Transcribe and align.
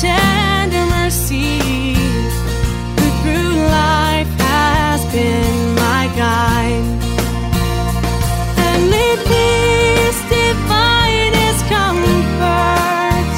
tender 0.00 0.86
mercy? 0.96 1.58
Who 2.96 3.06
through 3.20 3.52
life 3.68 4.32
has 4.40 5.04
been 5.12 5.74
my 5.74 6.10
guide? 6.16 6.86
And 8.64 8.90
may 8.90 9.12
peace 9.28 10.20
divine 10.32 11.34
his 11.44 11.60
comfort. 11.68 13.28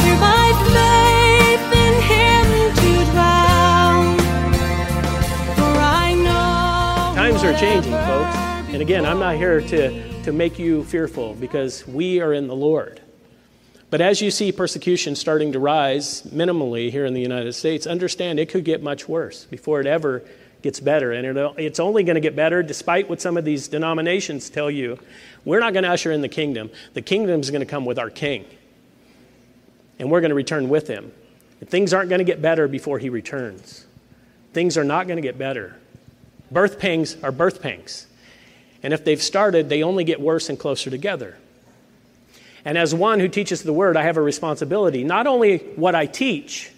Through 0.00 0.18
my 0.24 0.48
faith 0.72 1.66
in 1.84 1.94
him 2.10 2.46
to 2.80 2.90
dwell. 3.12 4.00
For 5.54 5.74
I 5.78 6.14
know 6.14 7.14
Times 7.14 7.44
are 7.44 7.56
changing, 7.58 7.92
folks. 7.92 8.36
And 8.72 8.80
again, 8.80 9.04
I'm 9.04 9.18
not 9.18 9.36
here 9.36 9.60
to, 9.60 10.22
to 10.22 10.32
make 10.32 10.58
you 10.58 10.82
fearful 10.84 11.34
because 11.34 11.86
we 11.86 12.20
are 12.22 12.32
in 12.32 12.48
the 12.48 12.56
Lord. 12.56 13.03
But 13.94 14.00
as 14.00 14.20
you 14.20 14.32
see 14.32 14.50
persecution 14.50 15.14
starting 15.14 15.52
to 15.52 15.60
rise 15.60 16.22
minimally 16.22 16.90
here 16.90 17.06
in 17.06 17.14
the 17.14 17.20
United 17.20 17.52
States, 17.52 17.86
understand 17.86 18.40
it 18.40 18.48
could 18.48 18.64
get 18.64 18.82
much 18.82 19.08
worse 19.08 19.44
before 19.44 19.80
it 19.80 19.86
ever 19.86 20.24
gets 20.62 20.80
better. 20.80 21.12
And 21.12 21.38
it's 21.60 21.78
only 21.78 22.02
going 22.02 22.16
to 22.16 22.20
get 22.20 22.34
better 22.34 22.60
despite 22.60 23.08
what 23.08 23.20
some 23.20 23.36
of 23.36 23.44
these 23.44 23.68
denominations 23.68 24.50
tell 24.50 24.68
you. 24.68 24.98
We're 25.44 25.60
not 25.60 25.74
going 25.74 25.84
to 25.84 25.90
usher 25.90 26.10
in 26.10 26.22
the 26.22 26.28
kingdom. 26.28 26.72
The 26.94 27.02
kingdom 27.02 27.38
is 27.38 27.52
going 27.52 27.60
to 27.60 27.66
come 27.66 27.84
with 27.84 28.00
our 28.00 28.10
king. 28.10 28.46
And 30.00 30.10
we're 30.10 30.20
going 30.20 30.30
to 30.30 30.34
return 30.34 30.68
with 30.68 30.88
him. 30.88 31.12
And 31.60 31.70
things 31.70 31.94
aren't 31.94 32.08
going 32.08 32.18
to 32.18 32.24
get 32.24 32.42
better 32.42 32.66
before 32.66 32.98
he 32.98 33.10
returns. 33.10 33.86
Things 34.52 34.76
are 34.76 34.82
not 34.82 35.06
going 35.06 35.18
to 35.18 35.22
get 35.22 35.38
better. 35.38 35.76
Birth 36.50 36.80
pangs 36.80 37.16
are 37.22 37.30
birth 37.30 37.62
pangs. 37.62 38.08
And 38.82 38.92
if 38.92 39.04
they've 39.04 39.22
started, 39.22 39.68
they 39.68 39.84
only 39.84 40.02
get 40.02 40.20
worse 40.20 40.48
and 40.48 40.58
closer 40.58 40.90
together. 40.90 41.36
And 42.64 42.78
as 42.78 42.94
one 42.94 43.20
who 43.20 43.28
teaches 43.28 43.62
the 43.62 43.72
word, 43.72 43.96
I 43.96 44.02
have 44.02 44.16
a 44.16 44.22
responsibility. 44.22 45.04
Not 45.04 45.26
only 45.26 45.58
what 45.58 45.94
I 45.94 46.06
teach 46.06 46.70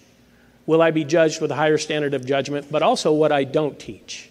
will 0.65 0.81
I 0.81 0.91
be 0.91 1.05
judged 1.05 1.41
with 1.41 1.49
a 1.49 1.55
higher 1.55 1.77
standard 1.77 2.13
of 2.13 2.25
judgment, 2.25 2.67
but 2.69 2.83
also 2.83 3.13
what 3.13 3.31
I 3.31 3.45
don't 3.45 3.79
teach. 3.79 4.29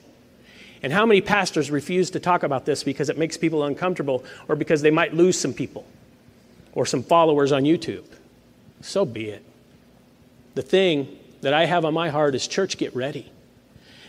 And 0.82 0.92
how 0.92 1.06
many 1.06 1.22
pastors 1.22 1.70
refuse 1.70 2.10
to 2.10 2.20
talk 2.20 2.42
about 2.42 2.66
this 2.66 2.84
because 2.84 3.08
it 3.08 3.18
makes 3.18 3.36
people 3.36 3.64
uncomfortable 3.64 4.24
or 4.46 4.54
because 4.54 4.82
they 4.82 4.90
might 4.90 5.14
lose 5.14 5.38
some 5.40 5.54
people 5.54 5.86
or 6.74 6.84
some 6.84 7.02
followers 7.02 7.52
on 7.52 7.62
YouTube? 7.62 8.04
So 8.82 9.06
be 9.06 9.30
it. 9.30 9.42
The 10.54 10.62
thing 10.62 11.08
that 11.40 11.54
I 11.54 11.64
have 11.64 11.84
on 11.84 11.94
my 11.94 12.10
heart 12.10 12.34
is 12.34 12.46
church, 12.46 12.76
get 12.76 12.94
ready. 12.94 13.30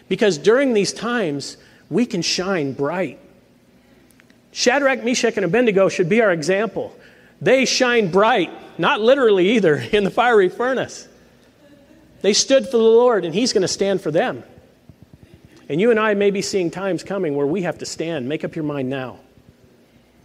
Because 0.09 0.38
during 0.38 0.73
these 0.73 0.94
times, 0.94 1.58
we 1.89 2.06
can 2.06 2.22
shine 2.22 2.73
bright. 2.73 3.20
Shadrach, 4.52 5.04
Meshach, 5.04 5.38
and 5.38 5.45
Abednego 5.45 5.89
should 5.89 6.09
be 6.09 6.22
our 6.22 6.32
example. 6.32 6.98
They 7.42 7.66
shine 7.66 8.12
bright, 8.12 8.52
not 8.80 9.02
literally 9.02 9.52
either, 9.52 9.76
in 9.92 10.04
the 10.04 10.12
fiery 10.12 10.50
furnace. 10.50 11.08
They 12.22 12.34
stood 12.34 12.66
for 12.66 12.78
the 12.78 12.84
Lord, 12.84 13.26
and 13.26 13.34
He's 13.34 13.54
going 13.54 13.62
to 13.62 13.68
stand 13.68 14.02
for 14.02 14.12
them. 14.12 14.44
And 15.70 15.82
you 15.82 15.92
and 15.92 16.00
I 16.00 16.14
may 16.14 16.32
be 16.32 16.42
seeing 16.42 16.72
times 16.72 17.04
coming 17.04 17.36
where 17.36 17.45
we 17.45 17.64
have 17.64 17.80
to 17.80 17.86
stand. 17.86 18.28
Make 18.28 18.44
up 18.44 18.56
your 18.56 18.64
mind 18.64 18.89
now. 18.89 19.20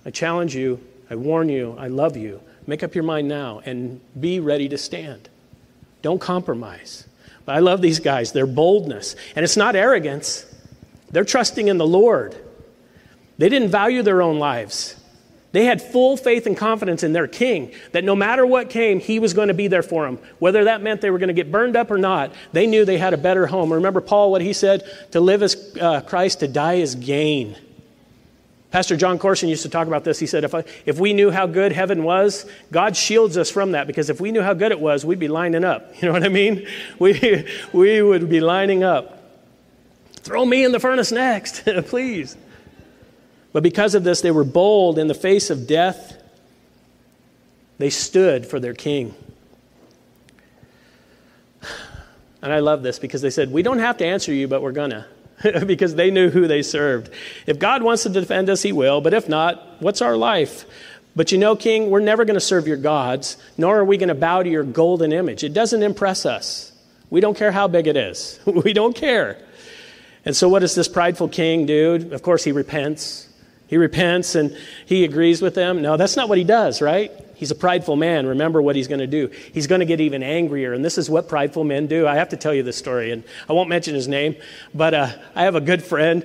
I 0.07 0.11
challenge 0.11 0.55
you, 0.55 0.81
I 1.11 1.17
warn 1.17 1.49
you, 1.49 1.77
I 1.79 1.89
love 1.89 2.17
you. 2.17 2.41
Make 2.67 2.83
up 2.83 2.95
your 2.95 3.05
mind 3.05 3.29
now 3.29 3.61
and 3.65 4.01
be 4.19 4.41
ready 4.41 4.69
to 4.69 4.79
stand. 4.79 5.29
Don't 6.01 6.21
compromise. 6.21 7.07
But 7.45 7.57
I 7.57 7.59
love 7.59 7.81
these 7.83 7.99
guys, 7.99 8.33
their 8.33 8.47
boldness. 8.47 9.17
And 9.35 9.45
it's 9.45 9.57
not 9.57 9.75
arrogance, 9.77 10.47
they're 11.11 11.25
trusting 11.25 11.69
in 11.69 11.79
the 11.79 11.87
Lord. 11.87 12.37
They 13.39 13.49
didn't 13.49 13.71
value 13.71 14.03
their 14.03 14.23
own 14.23 14.39
lives. 14.39 14.97
They 15.53 15.67
had 15.67 15.83
full 15.83 16.17
faith 16.17 16.47
and 16.47 16.57
confidence 16.57 17.03
in 17.03 17.13
their 17.13 17.29
king 17.29 17.73
that 17.93 18.05
no 18.05 18.17
matter 18.17 18.45
what 18.47 18.71
came, 18.71 19.01
he 19.01 19.19
was 19.19 19.35
going 19.35 19.49
to 19.49 19.55
be 19.55 19.69
there 19.69 19.83
for 19.83 20.07
them. 20.07 20.19
Whether 20.39 20.65
that 20.65 20.83
meant 20.83 21.03
they 21.03 21.11
were 21.11 21.19
going 21.19 21.29
to 21.29 21.35
get 21.35 21.53
burned 21.53 21.77
up 21.77 21.91
or 21.91 21.99
not, 21.99 22.33
they 22.53 22.67
knew 22.67 22.85
they 22.87 22.99
had 22.99 23.13
a 23.13 23.19
better 23.19 23.47
home. 23.47 23.73
Remember 23.73 24.01
Paul, 24.01 24.31
what 24.31 24.41
he 24.41 24.55
said? 24.55 24.83
To 25.13 25.21
live 25.21 25.43
as 25.43 25.77
uh, 25.79 26.01
Christ, 26.01 26.41
to 26.41 26.49
die 26.49 26.75
is 26.75 26.95
gain. 26.95 27.57
Pastor 28.71 28.97
Jon 28.97 29.19
Courson 29.19 29.51
used 29.51 29.65
to 29.65 29.69
talk 29.69 29.87
about 29.87 30.03
this. 30.03 30.19
He 30.19 30.27
said, 30.27 30.45
if, 30.45 30.55
I, 30.55 30.65
if 30.87 30.99
we 30.99 31.13
knew 31.13 31.31
how 31.31 31.47
good 31.47 31.73
heaven 31.73 32.05
was, 32.05 32.47
God 32.71 32.97
shields 32.97 33.37
us 33.37 33.51
from 33.51 33.73
that 33.73 33.87
because 33.87 34.09
if 34.09 34.19
we 34.19 34.33
knew 34.33 34.41
how 34.41 34.55
good 34.55 34.73
it 34.73 34.81
was, 34.81 35.05
we'd 35.05 35.19
be 35.19 35.29
lining 35.29 35.65
up. 35.65 35.95
You 36.01 36.09
know 36.09 36.15
what 36.15 36.25
I 36.25 36.31
mean? 36.31 36.67
We, 36.99 37.47
we 37.75 38.01
would 38.01 38.31
be 38.31 38.41
lining 38.41 38.83
up. 38.83 39.23
Throw 40.23 40.47
me 40.47 40.65
in 40.65 40.73
the 40.73 40.81
furnace 40.81 41.13
next, 41.13 41.65
please. 41.87 42.37
But 43.53 43.63
because 43.63 43.95
of 43.95 44.05
this, 44.05 44.21
they 44.21 44.31
were 44.31 44.45
bold 44.45 44.99
in 44.99 45.09
the 45.09 45.15
face 45.15 45.51
of 45.51 45.67
death. 45.67 46.21
They 47.79 47.91
stood 47.91 48.47
for 48.47 48.61
their 48.61 48.75
king. 48.75 49.15
And 52.45 52.53
I 52.53 52.59
love 52.59 52.83
this 52.83 52.99
because 52.99 53.23
they 53.23 53.31
said, 53.31 53.53
We 53.53 53.63
don't 53.63 53.79
have 53.79 53.99
to 53.99 54.05
answer 54.05 54.33
you, 54.33 54.49
but 54.49 54.63
we're 54.63 54.73
gonna. 54.73 55.07
because 55.67 55.95
they 55.95 56.11
knew 56.11 56.31
who 56.31 56.49
they 56.49 56.63
served. 56.63 57.11
If 57.47 57.59
God 57.59 57.83
wants 57.83 58.03
to 58.05 58.09
defend 58.09 58.51
us, 58.51 58.63
He 58.63 58.73
will. 58.73 59.01
But 59.01 59.15
if 59.15 59.29
not, 59.29 59.81
what's 59.81 60.03
our 60.03 60.17
life? 60.17 60.65
But 61.15 61.31
you 61.31 61.39
know, 61.39 61.57
King, 61.57 61.91
we're 61.91 62.01
never 62.01 62.25
going 62.25 62.35
to 62.35 62.41
serve 62.41 62.67
your 62.67 62.79
gods, 62.79 63.37
nor 63.59 63.79
are 63.79 63.85
we 63.85 63.99
going 63.99 64.09
to 64.09 64.15
bow 64.15 64.43
to 64.43 64.49
your 64.49 64.65
golden 64.65 65.13
image. 65.13 65.45
It 65.45 65.53
doesn't 65.53 65.83
impress 65.83 66.25
us. 66.25 66.73
We 67.11 67.21
don't 67.21 67.37
care 67.37 67.53
how 67.53 67.69
big 67.69 67.87
it 67.87 67.97
is. 67.97 68.41
we 68.47 68.73
don't 68.73 68.97
care. 68.97 69.39
And 70.25 70.35
so, 70.35 70.49
what 70.49 70.61
does 70.61 70.75
this 70.75 70.89
prideful 70.89 71.29
king 71.29 71.67
do? 71.67 72.09
Of 72.13 72.23
course, 72.23 72.45
he 72.45 72.53
repents. 72.53 73.29
He 73.73 73.79
repents 73.79 74.35
and 74.35 74.55
he 74.85 75.03
agrees 75.03 75.41
with 75.41 75.55
them. 75.55 75.81
No, 75.81 75.97
that's 75.97 76.15
not 76.15 76.29
what 76.29 76.37
he 76.37 76.45
does, 76.45 76.83
right? 76.83 77.11
He's 77.35 77.51
a 77.51 77.55
prideful 77.55 77.97
man. 77.97 78.27
Remember 78.27 78.61
what 78.61 78.77
he's 78.77 78.87
going 78.87 79.01
to 79.01 79.07
do. 79.07 79.29
He's 79.55 79.67
going 79.67 79.79
to 79.79 79.87
get 79.87 79.99
even 79.99 80.23
angrier. 80.23 80.75
And 80.75 80.85
this 80.85 80.99
is 80.99 81.09
what 81.09 81.27
prideful 81.27 81.65
men 81.65 81.87
do. 81.87 82.07
I 82.07 82.17
have 82.17 82.29
to 82.29 82.37
tell 82.37 82.53
you 82.53 82.63
this 82.63 82.77
story, 82.77 83.13
and 83.13 83.25
I 83.49 83.55
won't 83.55 83.71
mention 83.71 83.95
his 83.95 84.09
name, 84.09 84.37
but 84.75 84.93
uh, 84.93 85.09
I 85.35 85.45
have 85.45 85.55
a 85.55 85.61
good 85.63 85.83
friend. 85.83 86.23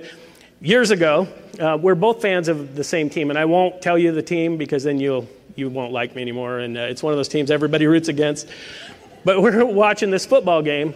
Years 0.60 0.90
ago, 0.90 1.26
uh, 1.58 1.78
we're 1.80 1.94
both 1.94 2.20
fans 2.20 2.48
of 2.48 2.74
the 2.74 2.84
same 2.84 3.08
team, 3.08 3.30
and 3.30 3.38
I 3.38 3.46
won't 3.46 3.80
tell 3.80 3.96
you 3.96 4.12
the 4.12 4.22
team 4.22 4.58
because 4.58 4.84
then 4.84 5.00
you'll, 5.00 5.26
you 5.56 5.70
won't 5.70 5.90
like 5.94 6.14
me 6.14 6.20
anymore. 6.20 6.58
And 6.58 6.76
uh, 6.76 6.82
it's 6.82 7.02
one 7.02 7.14
of 7.14 7.18
those 7.18 7.28
teams 7.28 7.50
everybody 7.50 7.86
roots 7.86 8.08
against. 8.08 8.46
But 9.24 9.40
we're 9.42 9.64
watching 9.64 10.10
this 10.10 10.26
football 10.26 10.60
game, 10.60 10.92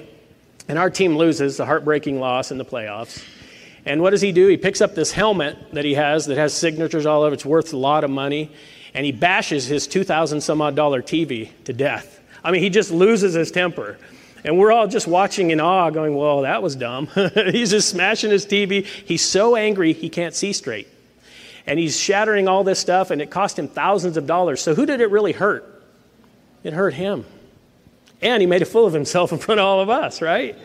and 0.69 0.79
our 0.79 0.91
team 0.91 1.17
loses, 1.17 1.61
a 1.61 1.65
heartbreaking 1.65 2.21
loss 2.21 2.51
in 2.51 2.59
the 2.59 2.67
playoffs. 2.67 3.25
And 3.85 4.01
what 4.01 4.11
does 4.11 4.21
he 4.21 4.33
do? 4.33 4.47
He 4.47 4.57
picks 4.57 4.81
up 4.81 4.95
this 4.95 5.13
helmet 5.13 5.73
that 5.73 5.85
he 5.85 5.95
has 5.95 6.27
that 6.27 6.39
has 6.39 6.55
signatures 6.55 7.07
all 7.07 7.23
over. 7.23 7.33
It. 7.33 7.35
It's 7.35 7.45
worth 7.45 7.73
a 7.73 7.77
lot 7.77 8.05
of 8.05 8.11
money. 8.11 8.51
And 8.95 9.05
he 9.05 9.13
bashes 9.13 9.67
his 9.67 9.87
2,000 9.87 10.41
some 10.41 10.61
odd 10.61 10.77
dollar 10.77 11.03
TV 11.03 11.51
to 11.65 11.73
death. 11.73 12.21
I 12.45 12.51
mean, 12.51 12.63
he 12.63 12.71
just 12.71 12.91
loses 12.91 13.35
his 13.35 13.51
temper. 13.51 13.99
And 14.45 14.59
we're 14.59 14.73
all 14.73 14.89
just 14.89 15.07
watching 15.07 15.51
in 15.51 15.61
awe, 15.61 15.91
going, 15.91 16.17
well, 16.17 16.43
that 16.43 16.63
was 16.63 16.75
dumb. 16.75 17.07
he's 17.35 17.71
just 17.71 17.89
smashing 17.89 18.31
his 18.31 18.45
TV. 18.45 18.85
He's 18.85 19.25
so 19.25 19.57
angry 19.57 19.93
he 19.93 20.09
can't 20.09 20.35
see 20.35 20.53
straight. 20.53 20.89
And 21.67 21.79
he's 21.79 21.99
shattering 21.99 22.49
all 22.49 22.65
this 22.65 22.81
stuff, 22.81 23.13
and 23.13 23.23
it 23.23 23.31
cost 23.31 23.57
him 23.57 23.69
thousands 23.69 24.17
of 24.17 24.27
dollars. 24.27 24.61
So 24.61 24.75
who 24.75 24.85
did 24.85 25.01
it 25.01 25.11
really 25.11 25.31
hurt? 25.33 25.85
It 26.65 26.73
hurt 26.73 26.95
him. 26.95 27.25
And 28.21 28.41
he 28.41 28.47
made 28.47 28.63
a 28.63 28.67
fool 28.67 28.87
of 28.87 28.93
himself 28.93 29.33
in 29.33 29.39
front 29.39 29.61
of 29.61 29.67
all 29.67 29.81
of 29.81 29.89
us, 29.89 30.21
right? 30.21 30.57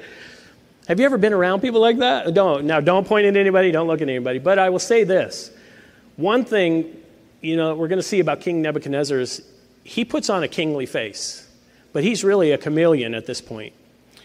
Have 0.88 1.02
you 1.02 1.06
ever 1.06 1.18
been 1.18 1.34
around 1.34 1.60
people 1.60 1.82
like 1.82 1.98
that? 1.98 2.34
Don't. 2.34 2.64
Now, 2.64 2.80
don't 2.80 3.06
point 3.06 3.26
at 3.26 3.36
anybody, 3.36 3.72
don't 3.72 3.88
look 3.88 4.02
at 4.02 4.08
anybody. 4.08 4.40
But 4.40 4.58
I 4.58 4.70
will 4.70 4.80
say 4.80 5.04
this 5.04 5.52
one 6.16 6.46
thing, 6.46 6.96
you 7.42 7.58
know, 7.58 7.76
we're 7.76 7.90
going 7.90 8.00
to 8.00 8.04
see 8.04 8.22
about 8.22 8.40
King 8.40 8.62
Nebuchadnezzar 8.62 9.20
is 9.20 9.42
he 9.84 10.06
puts 10.06 10.30
on 10.30 10.44
a 10.44 10.48
kingly 10.48 10.86
face, 10.86 11.46
but 11.92 12.06
he's 12.06 12.24
really 12.24 12.54
a 12.54 12.58
chameleon 12.58 13.14
at 13.16 13.26
this 13.26 13.42
point. 13.42 13.74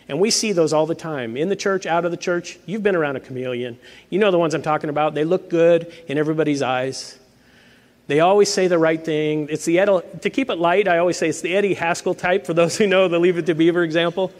And 0.08 0.20
we 0.20 0.30
see 0.30 0.52
those 0.52 0.72
all 0.72 0.86
the 0.86 0.94
time 0.94 1.36
in 1.36 1.48
the 1.48 1.56
church, 1.56 1.84
out 1.84 2.04
of 2.04 2.12
the 2.12 2.16
church. 2.16 2.58
You've 2.64 2.82
been 2.82 2.96
around 2.96 3.16
a 3.16 3.20
chameleon. 3.20 3.76
You 4.08 4.20
know 4.20 4.30
the 4.30 4.38
ones 4.38 4.54
I'm 4.54 4.62
talking 4.62 4.90
about. 4.90 5.14
They 5.14 5.24
look 5.24 5.50
good 5.50 5.92
in 6.06 6.16
everybody's 6.16 6.62
eyes. 6.62 7.18
They 8.06 8.20
always 8.20 8.52
say 8.52 8.68
the 8.68 8.78
right 8.78 9.04
thing. 9.04 9.48
It's 9.50 9.64
the 9.64 9.80
Ed, 9.80 10.22
to 10.22 10.30
keep 10.30 10.48
it 10.48 10.56
light. 10.56 10.86
I 10.86 10.98
always 10.98 11.16
say 11.16 11.28
it's 11.28 11.40
the 11.40 11.54
Eddie 11.56 11.74
Haskell 11.74 12.14
type. 12.14 12.46
For 12.46 12.54
those 12.54 12.76
who 12.76 12.86
know 12.86 13.08
the 13.08 13.18
Leave 13.18 13.38
It 13.38 13.46
to 13.46 13.54
Beaver 13.54 13.82
example, 13.82 14.32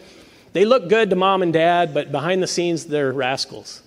they 0.53 0.65
look 0.65 0.89
good 0.89 1.11
to 1.11 1.17
mom 1.17 1.43
and 1.43 1.53
dad, 1.53 1.95
but 1.95 2.13
behind 2.13 2.43
the 2.43 2.47
scenes, 2.47 2.87
they're 2.87 3.13
rascals. 3.13 3.83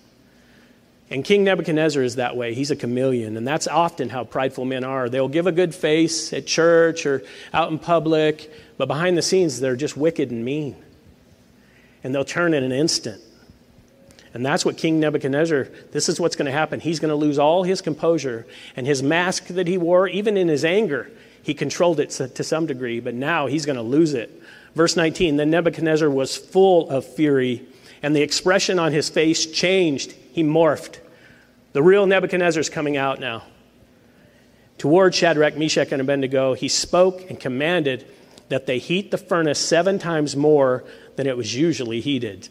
And 1.10 1.24
King 1.24 1.44
Nebuchadnezzar 1.44 2.02
is 2.02 2.16
that 2.16 2.36
way. 2.36 2.56
He's 2.56 2.72
a 2.72 2.76
chameleon. 2.76 3.38
And 3.38 3.48
that's 3.48 3.68
often 3.68 4.10
how 4.10 4.24
prideful 4.24 4.66
men 4.66 4.84
are. 4.84 5.08
They'll 5.08 5.28
give 5.28 5.46
a 5.46 5.52
good 5.52 5.76
face 5.76 6.34
at 6.34 6.48
church 6.48 7.06
or 7.06 7.22
out 7.54 7.70
in 7.72 7.78
public, 7.78 8.52
But 8.78 8.88
behind 8.88 9.18
the 9.18 9.22
scenes, 9.22 9.60
they're 9.60 9.76
just 9.76 9.96
wicked 9.96 10.32
and 10.32 10.44
mean. 10.44 10.76
And 12.04 12.14
they'll 12.14 12.26
turn 12.26 12.54
in 12.54 12.64
an 12.64 12.72
instant. 12.72 13.22
And 14.34 14.46
that's 14.46 14.66
what 14.66 14.78
King 14.78 15.00
Nebuchadnezzar, 15.00 15.70
this 15.92 16.10
is 16.10 16.20
what's 16.20 16.36
going 16.36 16.48
to 16.48 16.52
happen. 16.52 16.82
He's 16.82 17.00
going 17.00 17.10
to 17.10 17.16
lose 17.16 17.40
all 17.40 17.64
his 17.64 17.82
composure 17.82 18.46
and 18.76 18.86
his 18.86 19.02
mask 19.02 19.48
that 19.48 19.68
he 19.68 19.78
wore, 19.78 20.08
even 20.10 20.36
in 20.36 20.50
his 20.50 20.66
anger. 20.66 21.10
He 21.42 21.54
controlled 21.54 22.00
it 22.02 22.10
to 22.10 22.44
some 22.44 22.66
degree, 22.66 23.00
but 23.00 23.14
now 23.14 23.48
he's 23.48 23.66
going 23.66 23.78
to 23.78 23.82
lose 23.82 24.14
it. 24.14 24.42
Verse 24.76 24.96
19 24.96 25.38
Then 25.38 25.50
Nebuchadnezzar 25.50 26.10
was 26.10 26.36
full 26.36 26.90
of 26.90 27.06
fury, 27.06 27.66
and 28.04 28.16
the 28.16 28.22
expression 28.22 28.78
on 28.78 28.92
his 28.92 29.10
face 29.10 29.46
changed. 29.46 30.14
He 30.34 30.44
morphed. 30.44 31.00
The 31.74 31.82
real 31.82 32.06
Nebuchadnezzar 32.06 32.60
is 32.62 32.70
coming 32.70 32.98
out 32.98 33.20
now. 33.20 33.44
Toward 34.78 35.16
Shadrach, 35.16 35.58
Meshach, 35.58 35.92
and 35.92 36.02
Abednego, 36.02 36.54
he 36.54 36.68
spoke 36.68 37.30
and 37.30 37.40
commanded 37.40 38.06
that 38.50 38.66
they 38.66 38.78
heat 38.78 39.12
the 39.12 39.18
furnace 39.18 39.60
seven 39.60 39.98
times 39.98 40.36
more 40.36 40.84
than 41.16 41.28
it 41.28 41.38
was 41.38 41.56
usually 41.56 42.02
heated. 42.02 42.50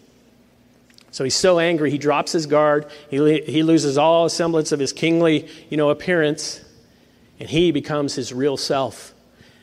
So 1.10 1.22
he's 1.22 1.36
so 1.36 1.60
angry, 1.60 1.90
he 1.90 1.98
drops 1.98 2.32
his 2.32 2.46
guard. 2.46 2.86
He, 3.08 3.40
he 3.42 3.62
loses 3.62 3.96
all 3.96 4.28
semblance 4.28 4.72
of 4.72 4.80
his 4.80 4.92
kingly, 4.92 5.48
you 5.70 5.76
know, 5.76 5.90
appearance, 5.90 6.60
and 7.38 7.48
he 7.48 7.70
becomes 7.70 8.14
his 8.14 8.32
real 8.32 8.56
self. 8.56 9.14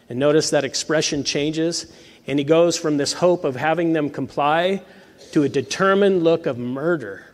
And 0.08 0.18
notice 0.18 0.52
that 0.52 0.64
expression 0.64 1.24
changes, 1.24 1.92
and 2.28 2.40
he 2.40 2.46
goes 2.46 2.78
from 2.78 2.98
this 2.98 3.14
hope 3.14 3.44
of 3.44 3.56
having 3.56 3.94
them 3.94 4.10
comply 4.10 4.84
to 5.32 5.44
a 5.44 5.50
determined 5.50 6.24
look 6.24 6.46
of 6.46 6.58
murder. 6.58 7.26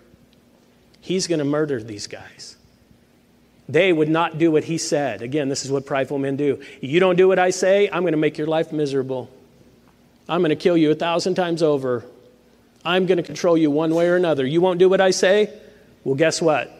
He's 1.01 1.27
going 1.27 1.39
to 1.39 1.45
murder 1.45 1.81
these 1.81 2.07
guys. 2.07 2.55
They 3.69 3.91
would 3.91 4.09
not 4.09 4.37
do 4.37 4.51
what 4.51 4.63
he 4.63 4.77
said. 4.77 5.21
Again, 5.21 5.49
this 5.49 5.65
is 5.65 5.71
what 5.71 5.85
prideful 5.85 6.17
men 6.17 6.37
do. 6.37 6.61
You 6.81 6.99
don't 6.99 7.17
do 7.17 7.27
what 7.27 7.39
I 7.39 7.49
say, 7.49 7.89
I'm 7.89 8.03
going 8.03 8.13
to 8.13 8.17
make 8.17 8.37
your 8.37 8.47
life 8.47 8.71
miserable. 8.71 9.29
I'm 10.29 10.41
going 10.41 10.49
to 10.49 10.55
kill 10.55 10.77
you 10.77 10.91
a 10.91 10.95
thousand 10.95 11.35
times 11.35 11.63
over. 11.63 12.05
I'm 12.83 13.05
going 13.05 13.17
to 13.17 13.23
control 13.23 13.57
you 13.57 13.71
one 13.71 13.93
way 13.93 14.07
or 14.07 14.15
another. 14.15 14.45
You 14.45 14.61
won't 14.61 14.79
do 14.79 14.87
what 14.89 15.01
I 15.01 15.11
say? 15.11 15.51
Well, 16.03 16.15
guess 16.15 16.41
what? 16.41 16.71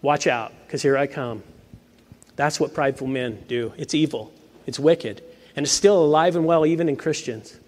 Watch 0.00 0.26
out, 0.26 0.52
because 0.66 0.82
here 0.82 0.96
I 0.96 1.06
come. 1.06 1.44
That's 2.34 2.58
what 2.58 2.74
prideful 2.74 3.06
men 3.06 3.44
do. 3.46 3.72
It's 3.76 3.94
evil, 3.94 4.32
it's 4.66 4.78
wicked, 4.80 5.22
and 5.56 5.64
it's 5.64 5.72
still 5.72 6.02
alive 6.02 6.36
and 6.36 6.44
well, 6.44 6.64
even 6.66 6.88
in 6.88 6.96
Christians. 6.96 7.58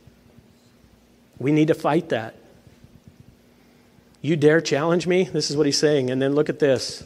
We 1.39 1.53
need 1.53 1.69
to 1.69 1.75
fight 1.75 2.11
that. 2.11 2.37
You 4.23 4.37
dare 4.37 4.61
challenge 4.61 5.07
me? 5.07 5.25
This 5.25 5.51
is 5.51 5.57
what 5.57 5.67
he's 5.67 5.79
saying. 5.79 6.11
And 6.11 6.23
then 6.23 6.35
look 6.35 6.49
at 6.49 6.59
this. 6.59 7.05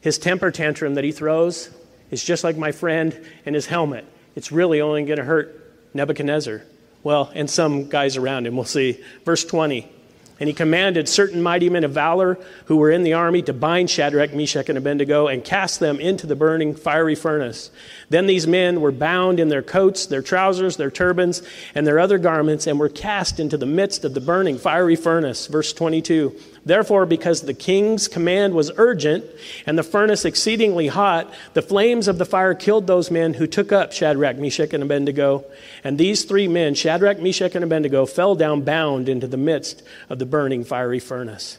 His 0.00 0.18
temper 0.18 0.50
tantrum 0.50 0.94
that 0.94 1.04
he 1.04 1.12
throws 1.12 1.70
is 2.10 2.22
just 2.22 2.44
like 2.44 2.56
my 2.56 2.72
friend 2.72 3.18
and 3.46 3.54
his 3.54 3.66
helmet. 3.66 4.04
It's 4.36 4.52
really 4.52 4.80
only 4.80 5.04
going 5.04 5.18
to 5.18 5.24
hurt 5.24 5.74
Nebuchadnezzar. 5.94 6.62
Well, 7.02 7.30
and 7.34 7.48
some 7.48 7.88
guys 7.88 8.16
around 8.16 8.46
him. 8.46 8.56
We'll 8.56 8.64
see. 8.64 9.02
Verse 9.24 9.44
20. 9.44 9.90
And 10.42 10.48
he 10.48 10.54
commanded 10.54 11.08
certain 11.08 11.40
mighty 11.40 11.70
men 11.70 11.84
of 11.84 11.92
valor 11.92 12.36
who 12.64 12.76
were 12.76 12.90
in 12.90 13.04
the 13.04 13.12
army 13.12 13.42
to 13.42 13.52
bind 13.52 13.88
Shadrach, 13.88 14.34
Meshach, 14.34 14.68
and 14.68 14.76
Abednego 14.76 15.28
and 15.28 15.44
cast 15.44 15.78
them 15.78 16.00
into 16.00 16.26
the 16.26 16.34
burning 16.34 16.74
fiery 16.74 17.14
furnace. 17.14 17.70
Then 18.08 18.26
these 18.26 18.44
men 18.44 18.80
were 18.80 18.90
bound 18.90 19.38
in 19.38 19.50
their 19.50 19.62
coats, 19.62 20.04
their 20.04 20.20
trousers, 20.20 20.78
their 20.78 20.90
turbans, 20.90 21.42
and 21.76 21.86
their 21.86 22.00
other 22.00 22.18
garments, 22.18 22.66
and 22.66 22.80
were 22.80 22.88
cast 22.88 23.38
into 23.38 23.56
the 23.56 23.66
midst 23.66 24.04
of 24.04 24.14
the 24.14 24.20
burning 24.20 24.58
fiery 24.58 24.96
furnace. 24.96 25.46
Verse 25.46 25.72
22. 25.72 26.34
Therefore, 26.64 27.06
because 27.06 27.42
the 27.42 27.54
king's 27.54 28.06
command 28.06 28.54
was 28.54 28.70
urgent 28.76 29.24
and 29.66 29.76
the 29.76 29.82
furnace 29.82 30.24
exceedingly 30.24 30.86
hot, 30.86 31.32
the 31.54 31.62
flames 31.62 32.06
of 32.06 32.18
the 32.18 32.24
fire 32.24 32.54
killed 32.54 32.86
those 32.86 33.10
men 33.10 33.34
who 33.34 33.48
took 33.48 33.72
up 33.72 33.92
Shadrach, 33.92 34.36
Meshach, 34.36 34.72
and 34.72 34.82
Abednego. 34.82 35.44
And 35.82 35.98
these 35.98 36.24
three 36.24 36.46
men, 36.46 36.74
Shadrach, 36.74 37.18
Meshach, 37.18 37.56
and 37.56 37.64
Abednego, 37.64 38.06
fell 38.06 38.36
down 38.36 38.62
bound 38.62 39.08
into 39.08 39.26
the 39.26 39.36
midst 39.36 39.82
of 40.08 40.20
the 40.20 40.26
burning 40.26 40.62
fiery 40.62 41.00
furnace. 41.00 41.58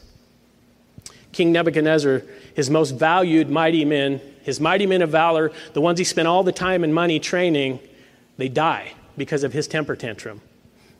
King 1.32 1.52
Nebuchadnezzar, 1.52 2.22
his 2.54 2.70
most 2.70 2.92
valued 2.92 3.50
mighty 3.50 3.84
men, 3.84 4.22
his 4.42 4.58
mighty 4.58 4.86
men 4.86 5.02
of 5.02 5.10
valor, 5.10 5.52
the 5.74 5.80
ones 5.82 5.98
he 5.98 6.04
spent 6.04 6.28
all 6.28 6.44
the 6.44 6.52
time 6.52 6.82
and 6.82 6.94
money 6.94 7.18
training, 7.18 7.78
they 8.38 8.48
die 8.48 8.94
because 9.18 9.44
of 9.44 9.52
his 9.52 9.68
temper 9.68 9.96
tantrum 9.96 10.40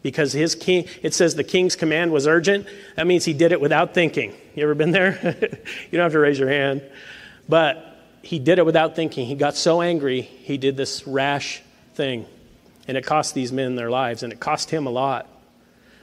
because 0.05 0.35
his 0.35 0.55
king 0.55 0.87
it 1.03 1.15
says 1.15 1.35
the 1.35 1.43
king's 1.43 1.75
command 1.75 2.13
was 2.13 2.29
urgent. 2.29 2.69
That 2.95 3.09
means 3.09 3.25
he 3.25 3.33
did 3.33 3.51
it 3.53 3.61
without 3.61 3.95
thinking. 3.95 4.35
You 4.55 4.63
ever 4.63 4.77
been 4.77 4.93
there? 4.93 5.37
You 5.91 5.99
don't 5.99 6.05
have 6.05 6.13
to 6.13 6.19
raise 6.19 6.39
your 6.39 6.51
hand. 6.51 6.83
But 7.49 7.99
he 8.23 8.39
did 8.39 8.59
it 8.59 8.67
without 8.67 8.95
thinking. 8.95 9.27
He 9.27 9.35
got 9.35 9.57
so 9.57 9.81
angry 9.81 10.21
he 10.21 10.59
did 10.59 10.77
this 10.77 11.07
rash 11.07 11.63
thing. 11.95 12.27
And 12.87 12.99
it 12.99 13.07
cost 13.07 13.35
these 13.35 13.51
men 13.51 13.77
their 13.77 13.91
lives 13.91 14.23
and 14.23 14.33
it 14.33 14.39
cost 14.39 14.71
him 14.71 14.87
a 14.87 14.91
lot. 14.91 15.27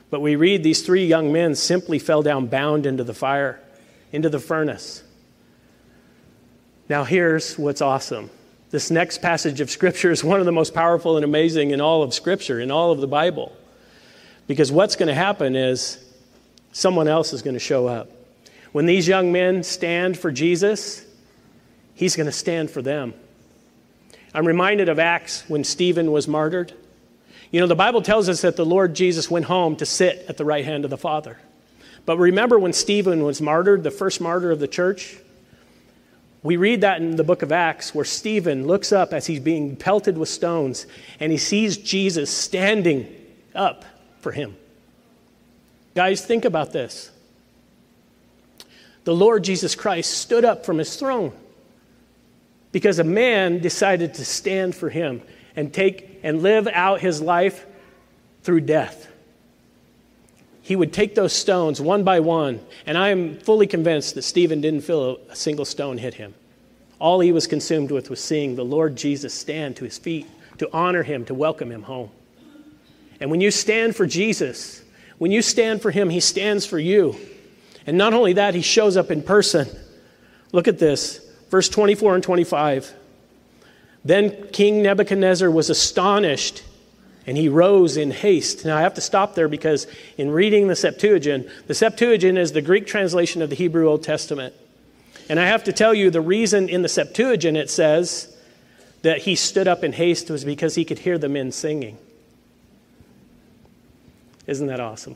But 0.10 0.20
we 0.20 0.36
read 0.36 0.64
these 0.64 0.82
three 0.82 1.06
young 1.06 1.32
men 1.32 1.54
simply 1.54 2.00
fell 2.00 2.24
down 2.24 2.48
bound 2.48 2.86
into 2.86 3.04
the 3.04 3.14
fire 3.14 3.62
into 4.12 4.30
the 4.30 4.40
furnace. 4.40 5.04
Now 6.90 7.04
here's 7.04 7.58
what's 7.58 7.82
awesome. 7.82 8.32
This 8.72 8.90
next 8.90 9.22
passage 9.22 9.62
of 9.62 9.70
scripture 9.70 10.10
is 10.10 10.24
one 10.24 10.40
of 10.40 10.48
the 10.48 10.52
most 10.52 10.74
powerful 10.74 11.18
and 11.18 11.24
amazing 11.24 11.70
in 11.70 11.80
all 11.80 12.02
of 12.02 12.16
scripture 12.16 12.60
in 12.60 12.72
all 12.72 12.92
of 12.92 13.00
the 13.00 13.08
bible 13.08 13.56
because 14.48 14.72
what's 14.72 14.96
going 14.96 15.08
to 15.08 15.16
happen 15.16 15.56
is 15.56 16.04
someone 16.72 17.08
else 17.08 17.34
is 17.34 17.42
going 17.42 17.54
to 17.54 17.60
show 17.60 17.88
up. 17.88 18.10
When 18.72 18.86
these 18.86 19.08
young 19.08 19.32
men 19.32 19.64
stand 19.64 20.18
for 20.18 20.32
Jesus, 20.32 21.06
he's 21.94 22.16
going 22.16 22.26
to 22.26 22.32
stand 22.32 22.72
for 22.72 22.82
them. 22.82 23.14
I'm 24.34 24.48
reminded 24.48 24.88
of 24.88 24.98
Acts 24.98 25.44
when 25.50 25.64
Stephen 25.64 26.12
was 26.12 26.28
martyred. 26.28 26.74
You 27.52 27.60
know, 27.60 27.68
the 27.68 27.76
Bible 27.76 28.02
tells 28.02 28.30
us 28.30 28.42
that 28.42 28.56
the 28.56 28.66
Lord 28.66 28.94
Jesus 28.94 29.30
went 29.30 29.46
home 29.46 29.76
to 29.78 29.86
sit 29.86 30.26
at 30.30 30.38
the 30.38 30.46
right 30.46 30.64
hand 30.64 30.86
of 30.86 30.90
the 30.90 30.98
Father. 30.98 31.38
But 32.06 32.18
remember 32.18 32.58
when 32.58 32.72
Stephen 32.72 33.24
was 33.24 33.42
martyred, 33.42 33.84
the 33.84 33.92
first 33.92 34.22
martyr 34.22 34.52
of 34.52 34.60
the 34.60 34.68
church? 34.68 35.18
We 36.44 36.58
read 36.58 36.82
that 36.82 37.02
in 37.02 37.18
the 37.18 37.24
book 37.24 37.42
of 37.42 37.52
Acts 37.52 37.94
where 37.94 38.06
Stephen 38.06 38.66
looks 38.66 38.92
up 38.92 39.14
as 39.14 39.28
he's 39.28 39.42
being 39.42 39.76
pelted 39.76 40.18
with 40.18 40.30
stones 40.30 40.88
and 41.20 41.32
he 41.32 41.38
sees 41.38 41.78
Jesus 41.78 42.32
standing 42.32 43.14
up 43.54 43.86
for 44.22 44.32
him. 44.32 44.56
Guys, 45.96 46.26
think 46.26 46.46
about 46.46 46.72
this. 46.72 47.12
The 49.04 49.16
Lord 49.16 49.44
Jesus 49.44 49.76
Christ 49.76 50.12
stood 50.12 50.46
up 50.46 50.66
from 50.66 50.78
his 50.78 50.96
throne 50.96 51.34
because 52.72 53.00
a 53.00 53.04
man 53.04 53.60
decided 53.60 54.14
to 54.16 54.26
stand 54.26 54.76
for 54.76 54.90
him 54.90 55.22
and 55.56 55.74
take 55.74 56.20
and 56.24 56.42
live 56.42 56.68
out 56.68 57.02
his 57.02 57.22
life 57.22 57.66
through 58.44 58.62
death. 58.62 59.08
He 60.62 60.76
would 60.76 60.94
take 60.94 61.16
those 61.16 61.34
stones 61.34 61.82
one 61.82 62.04
by 62.04 62.20
one, 62.20 62.62
and 62.86 62.98
I 62.98 63.10
am 63.10 63.38
fully 63.40 63.68
convinced 63.68 64.16
that 64.16 64.22
Stephen 64.22 64.62
didn't 64.62 64.82
feel 64.82 65.20
a 65.30 65.36
single 65.36 65.66
stone 65.66 65.98
hit 65.98 66.14
him. 66.14 66.34
All 67.00 67.20
he 67.20 67.32
was 67.32 67.48
consumed 67.48 67.90
with 67.90 68.12
was 68.12 68.24
seeing 68.24 68.56
the 68.56 68.64
Lord 68.64 68.96
Jesus 68.96 69.34
stand 69.34 69.76
to 69.78 69.86
his 69.86 69.98
feet 69.98 70.28
to 70.60 70.70
honor 70.72 71.02
him, 71.02 71.26
to 71.26 71.34
welcome 71.34 71.72
him 71.72 71.82
home. 71.84 72.12
And 73.22 73.30
when 73.30 73.40
you 73.40 73.52
stand 73.52 73.96
for 73.96 74.08
Jesus, 74.08 74.82
when 75.20 75.32
you 75.32 75.44
stand 75.44 75.84
for 75.84 75.92
him, 75.92 76.10
he 76.10 76.20
stands 76.20 76.66
for 76.66 76.80
you. 76.80 77.16
And 77.86 77.98
not 77.98 78.14
only 78.14 78.34
that, 78.34 78.56
he 78.56 78.64
shows 78.64 78.98
up 78.98 79.12
in 79.12 79.22
person. 79.22 79.68
Look 80.52 80.68
at 80.68 80.80
this, 80.80 81.22
verse 81.50 81.70
24 81.70 82.16
and 82.16 82.24
25. 82.24 82.94
Then 84.04 84.48
King 84.52 84.82
Nebuchadnezzar 84.82 85.50
was 85.50 85.70
astonished 85.70 86.64
and 87.28 87.38
he 87.38 87.48
rose 87.48 87.98
in 87.98 88.10
haste. 88.10 88.66
Now 88.66 88.76
I 88.76 88.82
have 88.82 88.96
to 88.96 89.02
stop 89.02 89.36
there 89.36 89.48
because 89.48 89.86
in 90.18 90.32
reading 90.32 90.68
the 90.68 90.76
Septuagint, 90.76 91.48
the 91.68 91.76
Septuagint 91.76 92.40
is 92.40 92.52
the 92.52 92.62
Greek 92.64 92.88
translation 92.88 93.44
of 93.44 93.52
the 93.52 93.56
Hebrew 93.56 93.88
Old 93.88 94.04
Testament. 94.04 94.56
And 95.30 95.40
I 95.40 95.46
have 95.46 95.64
to 95.66 95.74
tell 95.74 95.94
you 95.94 96.10
the 96.10 96.20
reason 96.20 96.68
in 96.68 96.82
the 96.82 96.90
Septuagint 96.90 97.56
it 97.56 97.70
says 97.70 98.36
that 99.04 99.20
he 99.20 99.36
stood 99.36 99.68
up 99.68 99.84
in 99.84 99.94
haste 99.94 100.32
was 100.32 100.44
because 100.44 100.74
he 100.74 100.84
could 100.84 101.00
hear 101.00 101.20
the 101.20 101.30
men 101.30 101.52
singing. 101.52 102.00
Isn't 104.48 104.68
that 104.68 104.80
awesome? 104.80 105.16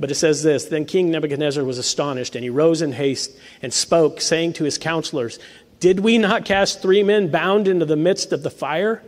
But 0.00 0.10
it 0.10 0.16
says 0.16 0.42
this 0.42 0.64
Then 0.64 0.84
King 0.84 1.10
Nebuchadnezzar 1.10 1.62
was 1.64 1.78
astonished, 1.78 2.34
and 2.34 2.42
he 2.42 2.50
rose 2.50 2.82
in 2.82 2.92
haste 2.92 3.32
and 3.62 3.72
spoke, 3.72 4.20
saying 4.20 4.54
to 4.54 4.64
his 4.64 4.78
counselors, 4.78 5.38
Did 5.80 6.00
we 6.00 6.18
not 6.18 6.44
cast 6.44 6.82
three 6.82 7.02
men 7.02 7.30
bound 7.30 7.68
into 7.68 7.84
the 7.84 7.96
midst 7.96 8.32
of 8.32 8.42
the 8.42 8.50
fire? 8.50 9.02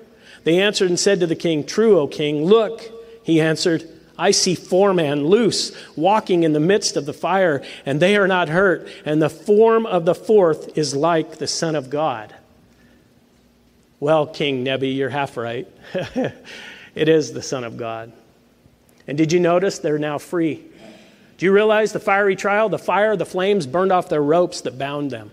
They 0.44 0.60
answered 0.60 0.90
and 0.90 1.00
said 1.00 1.20
to 1.20 1.26
the 1.26 1.34
king, 1.34 1.64
True, 1.64 1.98
O 1.98 2.06
king. 2.06 2.44
Look, 2.44 2.82
he 3.24 3.40
answered, 3.40 3.88
I 4.16 4.30
see 4.30 4.54
four 4.54 4.94
men 4.94 5.26
loose, 5.26 5.76
walking 5.96 6.44
in 6.44 6.52
the 6.52 6.60
midst 6.60 6.96
of 6.96 7.06
the 7.06 7.12
fire, 7.12 7.62
and 7.84 7.98
they 7.98 8.16
are 8.16 8.28
not 8.28 8.48
hurt, 8.48 8.86
and 9.04 9.20
the 9.20 9.30
form 9.30 9.86
of 9.86 10.04
the 10.04 10.14
fourth 10.14 10.78
is 10.78 10.94
like 10.94 11.38
the 11.38 11.48
Son 11.48 11.74
of 11.74 11.90
God. 11.90 12.32
Well, 13.98 14.26
King 14.26 14.62
Nebi, 14.62 14.90
you're 14.90 15.08
half 15.08 15.36
right. 15.36 15.66
It 16.94 17.08
is 17.08 17.32
the 17.32 17.42
Son 17.42 17.64
of 17.64 17.76
God. 17.76 18.12
And 19.06 19.18
did 19.18 19.32
you 19.32 19.40
notice 19.40 19.78
they're 19.78 19.98
now 19.98 20.18
free? 20.18 20.64
Do 21.36 21.46
you 21.46 21.52
realize 21.52 21.92
the 21.92 22.00
fiery 22.00 22.36
trial, 22.36 22.68
the 22.68 22.78
fire, 22.78 23.16
the 23.16 23.26
flames 23.26 23.66
burned 23.66 23.92
off 23.92 24.08
their 24.08 24.22
ropes 24.22 24.62
that 24.62 24.78
bound 24.78 25.10
them? 25.10 25.32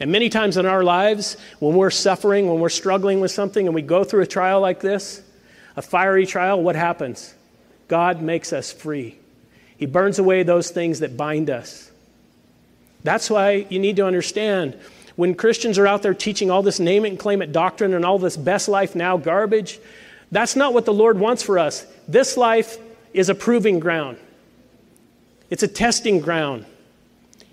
And 0.00 0.10
many 0.10 0.28
times 0.28 0.56
in 0.56 0.66
our 0.66 0.82
lives, 0.82 1.36
when 1.58 1.74
we're 1.74 1.90
suffering, 1.90 2.48
when 2.48 2.60
we're 2.60 2.68
struggling 2.68 3.20
with 3.20 3.30
something, 3.30 3.66
and 3.66 3.74
we 3.74 3.82
go 3.82 4.04
through 4.04 4.22
a 4.22 4.26
trial 4.26 4.60
like 4.60 4.80
this, 4.80 5.22
a 5.76 5.82
fiery 5.82 6.26
trial, 6.26 6.62
what 6.62 6.76
happens? 6.76 7.34
God 7.88 8.20
makes 8.20 8.52
us 8.52 8.72
free. 8.72 9.16
He 9.76 9.86
burns 9.86 10.18
away 10.18 10.42
those 10.42 10.70
things 10.70 11.00
that 11.00 11.16
bind 11.16 11.50
us. 11.50 11.90
That's 13.04 13.30
why 13.30 13.66
you 13.68 13.78
need 13.78 13.96
to 13.96 14.06
understand 14.06 14.76
when 15.16 15.34
Christians 15.34 15.78
are 15.78 15.86
out 15.86 16.02
there 16.02 16.14
teaching 16.14 16.50
all 16.50 16.62
this 16.62 16.80
name 16.80 17.04
it 17.04 17.10
and 17.10 17.18
claim 17.18 17.40
it 17.40 17.52
doctrine 17.52 17.94
and 17.94 18.04
all 18.04 18.18
this 18.18 18.36
best 18.36 18.68
life 18.68 18.94
now 18.94 19.16
garbage, 19.16 19.78
that's 20.30 20.56
not 20.56 20.74
what 20.74 20.84
the 20.84 20.92
Lord 20.92 21.18
wants 21.18 21.42
for 21.42 21.58
us. 21.58 21.86
This 22.08 22.36
life 22.36 22.78
is 23.12 23.28
a 23.28 23.34
proving 23.34 23.80
ground, 23.80 24.18
it's 25.50 25.62
a 25.62 25.68
testing 25.68 26.20
ground. 26.20 26.66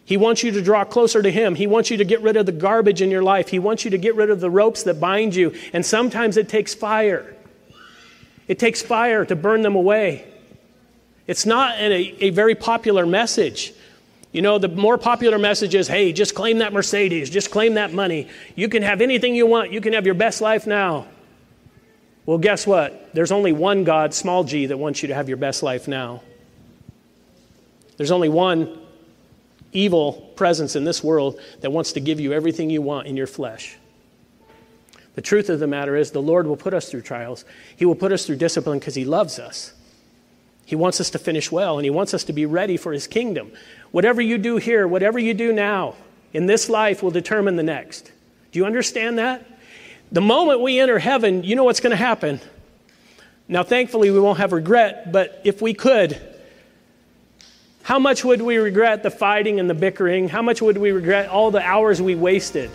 He 0.06 0.18
wants 0.18 0.44
you 0.44 0.52
to 0.52 0.62
draw 0.62 0.84
closer 0.84 1.22
to 1.22 1.32
Him. 1.32 1.56
He 1.56 1.66
wants 1.66 1.90
you 1.90 1.96
to 1.98 2.04
get 2.04 2.22
rid 2.22 2.36
of 2.36 2.46
the 2.46 2.52
garbage 2.52 3.02
in 3.02 3.10
your 3.10 3.24
life. 3.24 3.48
He 3.48 3.58
wants 3.58 3.86
you 3.86 3.92
to 3.92 3.98
get 3.98 4.16
rid 4.16 4.30
of 4.30 4.42
the 4.42 4.50
ropes 4.50 4.84
that 4.84 5.00
bind 5.00 5.34
you. 5.34 5.56
And 5.72 5.86
sometimes 5.86 6.36
it 6.36 6.50
takes 6.50 6.74
fire. 6.74 7.34
It 8.50 8.60
takes 8.60 8.82
fire 8.82 9.26
to 9.26 9.36
burn 9.36 9.62
them 9.62 9.76
away. 9.76 10.28
It's 11.26 11.46
not 11.46 11.78
a, 11.78 12.26
a 12.26 12.30
very 12.32 12.54
popular 12.54 13.06
message. 13.06 13.74
You 14.34 14.42
know, 14.42 14.58
the 14.58 14.68
more 14.68 14.98
popular 14.98 15.38
message 15.38 15.76
is 15.76 15.88
hey, 15.88 16.12
just 16.12 16.36
claim 16.36 16.58
that 16.58 16.74
Mercedes, 16.74 17.30
just 17.30 17.52
claim 17.52 17.76
that 17.76 17.94
money. 17.94 18.28
You 18.56 18.68
can 18.68 18.84
have 18.84 19.00
anything 19.00 19.36
you 19.36 19.46
want, 19.46 19.72
you 19.72 19.80
can 19.80 19.94
have 19.94 20.06
your 20.06 20.16
best 20.16 20.42
life 20.42 20.68
now. 20.68 21.08
Well, 22.26 22.38
guess 22.38 22.66
what? 22.66 23.14
There's 23.14 23.32
only 23.32 23.52
one 23.52 23.84
God, 23.84 24.14
small 24.14 24.44
g, 24.44 24.68
that 24.68 24.78
wants 24.78 25.02
you 25.02 25.10
to 25.10 25.16
have 25.16 25.28
your 25.28 25.38
best 25.38 25.62
life 25.62 25.88
now. 25.88 26.24
There's 27.98 28.12
only 28.12 28.30
one 28.30 28.80
evil 29.72 30.14
presence 30.36 30.76
in 30.76 30.84
this 30.84 31.04
world 31.04 31.40
that 31.62 31.72
wants 31.72 31.94
to 31.94 32.00
give 32.00 32.20
you 32.20 32.32
everything 32.32 32.70
you 32.70 32.82
want 32.82 33.08
in 33.08 33.18
your 33.18 33.28
flesh. 33.28 33.78
The 35.16 35.22
truth 35.22 35.50
of 35.50 35.60
the 35.60 35.68
matter 35.68 35.96
is, 35.96 36.12
the 36.12 36.22
Lord 36.22 36.48
will 36.48 36.58
put 36.58 36.74
us 36.74 36.90
through 36.90 37.02
trials. 37.02 37.46
He 37.76 37.86
will 37.86 37.96
put 37.96 38.12
us 38.12 38.26
through 38.26 38.38
discipline 38.38 38.80
because 38.80 38.96
He 38.96 39.06
loves 39.06 39.38
us. 39.38 39.74
He 40.66 40.76
wants 40.76 41.02
us 41.02 41.10
to 41.12 41.20
finish 41.20 41.52
well, 41.52 41.78
and 41.78 41.86
He 41.86 41.92
wants 41.92 42.14
us 42.14 42.24
to 42.26 42.34
be 42.34 42.46
ready 42.46 42.78
for 42.78 42.94
His 42.94 43.06
kingdom. 43.06 43.52
Whatever 43.92 44.22
you 44.22 44.38
do 44.38 44.58
here, 44.58 44.88
whatever 44.88 45.20
you 45.20 45.34
do 45.34 45.52
now, 45.52 45.96
in 46.32 46.46
this 46.46 46.70
life 46.70 47.04
will 47.04 47.12
determine 47.12 47.58
the 47.58 47.64
next. 47.64 48.12
Do 48.52 48.60
you 48.60 48.66
understand 48.66 49.20
that? 49.20 49.46
The 50.14 50.22
moment 50.22 50.62
we 50.62 50.80
enter 50.80 51.00
heaven, 51.00 51.44
you 51.44 51.56
know 51.56 51.64
what's 51.64 51.80
going 51.80 51.92
to 51.92 51.98
happen. 51.98 52.40
Now, 53.48 53.64
thankfully, 53.64 54.12
we 54.12 54.20
won't 54.20 54.38
have 54.38 54.54
regret, 54.54 55.12
but 55.12 55.42
if 55.44 55.60
we 55.60 55.74
could, 55.74 56.22
how 57.82 57.98
much 57.98 58.24
would 58.24 58.42
we 58.44 58.58
regret 58.58 59.02
the 59.02 59.10
fighting 59.10 59.60
and 59.60 59.68
the 59.68 59.74
bickering? 59.74 60.30
How 60.30 60.44
much 60.44 60.62
would 60.62 60.78
we 60.78 60.92
regret 60.92 61.30
all 61.30 61.50
the 61.50 61.62
hours 61.62 62.00
we 62.00 62.14
wasted? 62.14 62.70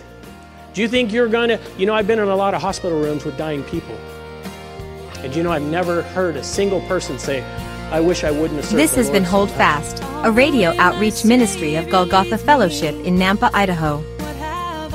Do 0.75 0.83
you 0.83 0.88
think 0.88 1.12
you're 1.12 1.28
going 1.28 1.50
to, 1.50 1.61
you 1.78 1.87
know, 1.87 1.95
I've 1.95 2.09
been 2.09 2.18
in 2.18 2.26
a 2.26 2.37
lot 2.37 2.54
of 2.54 2.61
hospital 2.61 3.00
rooms 3.00 3.25
with 3.25 3.38
dying 3.38 3.62
people. 3.64 3.97
And 5.18 5.35
you 5.35 5.45
know, 5.45 5.52
I've 5.52 5.62
never 5.62 6.02
heard 6.02 6.37
a 6.37 6.42
single 6.42 6.80
person 6.83 7.21
say, 7.21 7.42
I 7.92 8.00
wish 8.00 8.25
I 8.25 8.33
wouldn't 8.33 8.57
have 8.57 8.64
served 8.64 8.83
This 8.83 8.97
has 8.97 9.07
Lord 9.07 9.14
been 9.14 9.25
Hold 9.25 9.49
sometimes." 9.50 9.92
Fast, 9.92 10.26
a 10.26 10.33
radio 10.33 10.76
outreach 10.76 11.25
ministry 11.25 11.76
of 11.76 11.88
Golgotha 11.88 12.37
Fellowship 12.37 12.95
in 13.04 13.16
Nampa, 13.16 13.50
Idaho. 13.54 14.02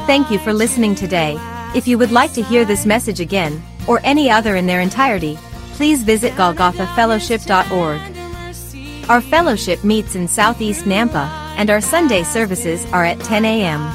Thank 0.05 0.29
you 0.29 0.39
for 0.39 0.53
listening 0.53 0.93
today. 0.93 1.37
If 1.75 1.87
you 1.87 1.97
would 1.97 2.11
like 2.11 2.33
to 2.33 2.43
hear 2.43 2.65
this 2.65 2.85
message 2.85 3.19
again, 3.19 3.59
or 3.87 3.99
any 4.03 4.29
other 4.29 4.57
in 4.57 4.67
their 4.67 4.79
entirety, 4.79 5.39
please 5.73 6.03
visit 6.03 6.33
golgothafellowship.org. 6.33 9.09
Our 9.09 9.21
fellowship 9.21 9.83
meets 9.83 10.13
in 10.13 10.27
Southeast 10.27 10.85
Nampa, 10.85 11.27
and 11.57 11.71
our 11.71 11.81
Sunday 11.81 12.21
services 12.21 12.85
are 12.93 13.03
at 13.03 13.19
10 13.21 13.45
a.m. 13.45 13.91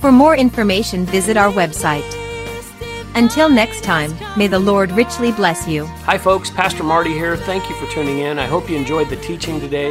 For 0.00 0.10
more 0.10 0.34
information, 0.34 1.04
visit 1.04 1.36
our 1.36 1.52
website. 1.52 2.16
Until 3.14 3.50
next 3.50 3.84
time, 3.84 4.14
may 4.38 4.46
the 4.46 4.58
Lord 4.58 4.90
richly 4.92 5.32
bless 5.32 5.68
you. 5.68 5.84
Hi, 5.84 6.16
folks. 6.16 6.48
Pastor 6.48 6.82
Marty 6.82 7.12
here. 7.12 7.36
Thank 7.36 7.68
you 7.68 7.76
for 7.76 7.92
tuning 7.92 8.20
in. 8.20 8.38
I 8.38 8.46
hope 8.46 8.70
you 8.70 8.78
enjoyed 8.78 9.10
the 9.10 9.16
teaching 9.16 9.60
today. 9.60 9.88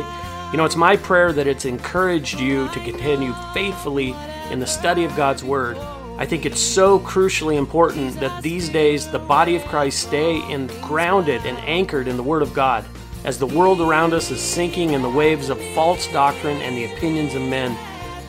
You 0.52 0.58
know, 0.58 0.66
it's 0.66 0.76
my 0.76 0.98
prayer 0.98 1.32
that 1.34 1.46
it's 1.46 1.66
encouraged 1.66 2.40
you 2.40 2.68
to 2.70 2.80
continue 2.80 3.36
faithfully 3.54 4.16
in 4.50 4.60
the 4.60 4.66
study 4.66 5.04
of 5.04 5.16
God's 5.16 5.44
Word. 5.44 5.78
I 6.20 6.26
think 6.26 6.46
it's 6.46 6.60
so 6.60 7.00
crucially 7.00 7.58
important 7.58 8.20
that 8.20 8.44
these 8.44 8.68
days 8.68 9.10
the 9.10 9.18
body 9.18 9.56
of 9.56 9.64
Christ 9.64 10.02
stay 10.02 10.36
in, 10.52 10.68
grounded 10.82 11.46
and 11.46 11.58
anchored 11.60 12.10
in 12.10 12.18
the 12.18 12.24
Word 12.24 12.42
of 12.42 12.54
God 12.54 12.84
as 13.24 13.40
the 13.40 13.48
world 13.48 13.80
around 13.80 14.14
us 14.14 14.30
is 14.30 14.42
sinking 14.42 14.92
in 14.92 15.02
the 15.02 15.10
waves 15.10 15.48
of 15.48 15.62
false 15.74 16.12
doctrine 16.12 16.62
and 16.62 16.76
the 16.76 16.94
opinions 16.94 17.36
of 17.36 17.42
men. 17.44 17.74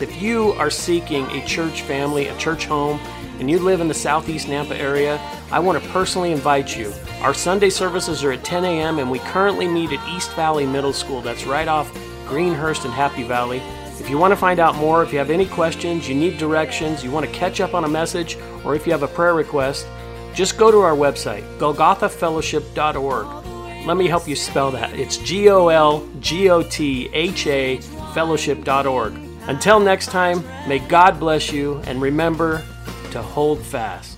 If 0.00 0.22
you 0.22 0.52
are 0.52 0.70
seeking 0.70 1.26
a 1.32 1.44
church 1.44 1.82
family, 1.82 2.28
a 2.28 2.36
church 2.38 2.66
home, 2.66 3.00
and 3.40 3.50
you 3.50 3.58
live 3.58 3.80
in 3.80 3.88
the 3.88 3.94
southeast 3.94 4.46
Nampa 4.46 4.78
area, 4.78 5.20
I 5.50 5.58
want 5.58 5.82
to 5.82 5.90
personally 5.90 6.30
invite 6.30 6.76
you. 6.76 6.92
Our 7.22 7.34
Sunday 7.34 7.70
services 7.70 8.22
are 8.22 8.30
at 8.30 8.44
10 8.44 8.64
a.m., 8.66 9.00
and 9.00 9.10
we 9.10 9.18
currently 9.18 9.66
meet 9.66 9.90
at 9.90 10.08
East 10.10 10.32
Valley 10.34 10.64
Middle 10.64 10.92
School. 10.92 11.22
That's 11.22 11.44
right 11.44 11.66
off 11.66 11.92
Greenhurst 12.28 12.84
and 12.84 12.94
Happy 12.94 13.24
Valley. 13.24 13.60
If 14.10 14.14
you 14.14 14.18
want 14.18 14.32
to 14.32 14.36
find 14.36 14.58
out 14.58 14.74
more, 14.74 15.04
if 15.04 15.12
you 15.12 15.20
have 15.20 15.30
any 15.30 15.46
questions, 15.46 16.08
you 16.08 16.16
need 16.16 16.36
directions, 16.36 17.04
you 17.04 17.12
want 17.12 17.26
to 17.26 17.32
catch 17.32 17.60
up 17.60 17.74
on 17.74 17.84
a 17.84 17.88
message, 17.88 18.36
or 18.64 18.74
if 18.74 18.84
you 18.84 18.90
have 18.90 19.04
a 19.04 19.06
prayer 19.06 19.34
request, 19.34 19.86
just 20.34 20.58
go 20.58 20.72
to 20.72 20.78
our 20.78 20.96
website, 20.96 21.44
golgothafellowship.org. 21.58 23.86
Let 23.86 23.96
me 23.96 24.08
help 24.08 24.26
you 24.26 24.34
spell 24.34 24.72
that. 24.72 24.98
It's 24.98 25.18
G 25.18 25.48
O 25.48 25.68
L 25.68 26.08
G 26.18 26.50
O 26.50 26.60
T 26.60 27.08
H 27.12 27.46
A 27.46 27.78
fellowship.org. 28.12 29.12
Until 29.42 29.78
next 29.78 30.08
time, 30.08 30.44
may 30.66 30.80
God 30.80 31.20
bless 31.20 31.52
you 31.52 31.76
and 31.86 32.02
remember 32.02 32.64
to 33.12 33.22
hold 33.22 33.62
fast. 33.62 34.09